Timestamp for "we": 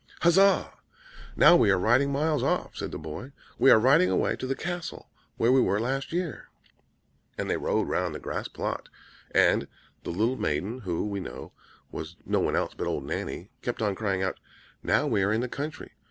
1.55-1.69, 3.59-3.69, 5.51-5.61, 11.05-11.19, 15.05-15.21